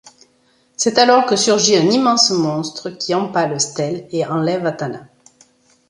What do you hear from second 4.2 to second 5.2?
enlève Atana.